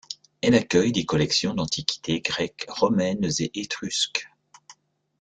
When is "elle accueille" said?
0.41-0.91